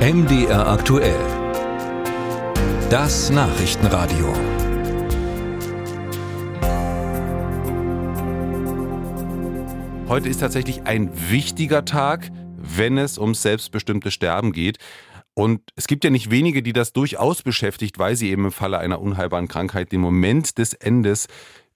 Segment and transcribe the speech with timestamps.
[0.00, 1.20] MDR aktuell.
[2.88, 4.32] Das Nachrichtenradio.
[10.08, 14.78] Heute ist tatsächlich ein wichtiger Tag, wenn es ums selbstbestimmte Sterben geht.
[15.34, 18.78] Und es gibt ja nicht wenige, die das durchaus beschäftigt, weil sie eben im Falle
[18.78, 21.26] einer unheilbaren Krankheit den Moment des Endes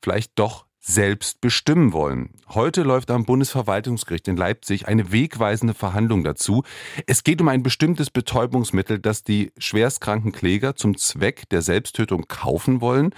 [0.01, 2.31] vielleicht doch selbst bestimmen wollen.
[2.51, 6.63] Heute läuft am Bundesverwaltungsgericht in Leipzig eine wegweisende Verhandlung dazu.
[7.07, 12.83] Es geht um ein bestimmtes Betäubungsmittel, das die schwerstkranken Kläger zum Zweck der Selbsttötung kaufen
[12.83, 13.15] wollen,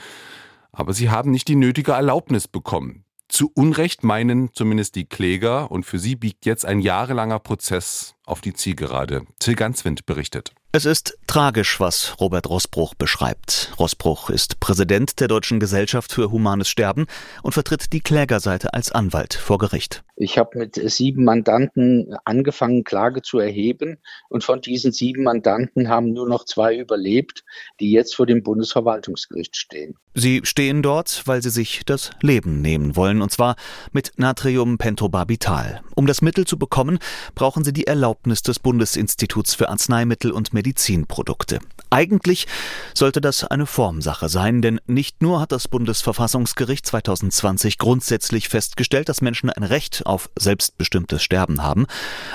[0.71, 3.05] aber sie haben nicht die nötige Erlaubnis bekommen.
[3.29, 8.41] Zu Unrecht meinen zumindest die Kläger und für sie biegt jetzt ein jahrelanger Prozess auf
[8.41, 9.23] die Zielgerade.
[9.39, 10.53] Till Ganswind berichtet.
[10.73, 13.73] Es ist tragisch, was Robert Rossbruch beschreibt.
[13.79, 17.07] Rossbruch ist Präsident der Deutschen Gesellschaft für Humanes Sterben
[17.43, 20.05] und vertritt die Klägerseite als Anwalt vor Gericht.
[20.16, 26.13] Ich habe mit sieben Mandanten angefangen, Klage zu erheben und von diesen sieben Mandanten haben
[26.13, 27.45] nur noch zwei überlebt,
[27.80, 29.97] die jetzt vor dem Bundesverwaltungsgericht stehen.
[30.15, 33.57] Sie stehen dort, weil sie sich das Leben nehmen wollen und zwar
[33.93, 35.82] mit Natriumpentobarbital.
[35.95, 36.99] Um das Mittel zu bekommen,
[37.35, 41.61] brauchen sie die Erlaubnis des Bundesinstituts für Arzneimittel und Medizinprodukte.
[41.91, 42.47] Eigentlich
[42.95, 49.21] sollte das eine Formsache sein, denn nicht nur hat das Bundesverfassungsgericht 2020 grundsätzlich festgestellt, dass
[49.21, 51.87] Menschen ein Recht auf selbstbestimmtes Sterben haben,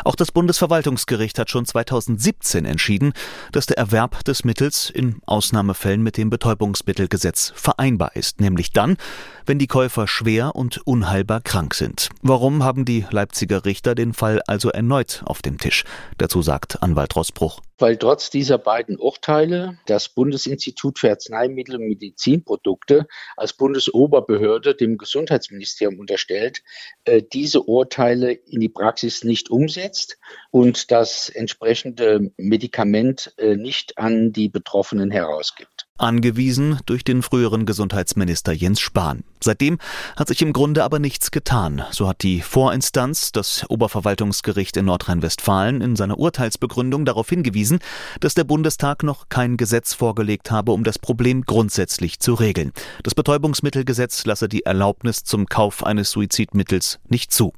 [0.05, 3.13] auch das Bundesverwaltungsgericht hat schon 2017 entschieden,
[3.51, 8.97] dass der Erwerb des Mittels in Ausnahmefällen mit dem Betäubungsmittelgesetz vereinbar ist, nämlich dann,
[9.45, 12.09] wenn die Käufer schwer und unheilbar krank sind.
[12.21, 15.70] Warum haben die Leipziger Richter den Fall also erneut auf dem Tisch?
[16.17, 17.61] Dazu sagt Anwalt Rossbruch.
[17.77, 25.99] Weil trotz dieser beiden Urteile das Bundesinstitut für Arzneimittel und Medizinprodukte als Bundesoberbehörde dem Gesundheitsministerium
[25.99, 26.61] unterstellt,
[27.05, 30.19] äh, diese Urteile in die Praxis nicht umsetzt
[30.51, 35.87] und das entsprechende Medikament äh, nicht an die Betroffenen herausgibt.
[35.97, 39.23] Angewiesen durch den früheren Gesundheitsminister Jens Spahn.
[39.43, 39.79] Seitdem
[40.15, 41.83] hat sich im Grunde aber nichts getan.
[41.91, 47.79] So hat die Vorinstanz, das Oberverwaltungsgericht in Nordrhein-Westfalen, in seiner Urteilsbegründung darauf hingewiesen,
[48.19, 52.71] dass der Bundestag noch kein Gesetz vorgelegt habe, um das Problem grundsätzlich zu regeln.
[53.03, 57.53] Das Betäubungsmittelgesetz lasse die Erlaubnis zum Kauf eines Suizidmittels nicht zu.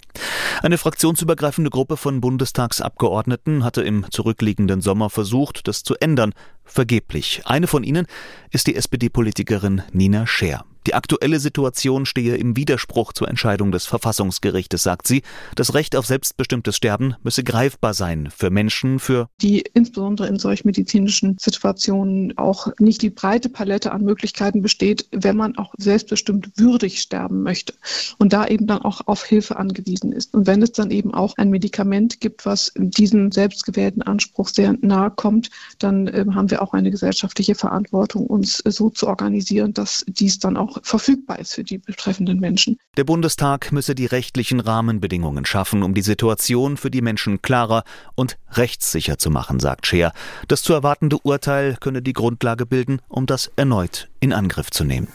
[0.62, 6.34] Eine fraktionsübergreifende Gruppe von Bundestagsabgeordneten hatte im zurückliegenden Sommer versucht, das zu ändern,
[6.64, 7.42] vergeblich.
[7.46, 8.08] Eine von ihnen
[8.52, 10.66] ist die SPD-Politikerin Nina Scher.
[10.86, 15.22] Die aktuelle Situation stehe im Widerspruch zur Entscheidung des Verfassungsgerichtes, sagt sie.
[15.56, 20.66] Das Recht auf selbstbestimmtes Sterben müsse greifbar sein für Menschen, für die insbesondere in solch
[20.66, 27.02] medizinischen Situationen auch nicht die breite Palette an Möglichkeiten besteht, wenn man auch selbstbestimmt würdig
[27.02, 27.74] sterben möchte
[28.18, 30.34] und da eben dann auch auf Hilfe angewiesen ist.
[30.34, 35.12] Und wenn es dann eben auch ein Medikament gibt, was diesem selbstgewählten Anspruch sehr nahe
[35.12, 40.40] kommt, dann äh, haben wir auch eine gesellschaftliche Verantwortung, uns so zu organisieren, dass dies
[40.40, 42.78] dann auch verfügbar ist für die betreffenden Menschen.
[42.98, 47.84] Der Bundestag müsse die rechtlichen Rahmenbedingungen schaffen, um die Situation für die Menschen klarer
[48.16, 50.14] und rechtssicher zu machen, sagt Scheer.
[50.48, 55.08] Das zu erwartende Urteil könne die Grundlage bilden, um das erneut in Angriff zu nehmen.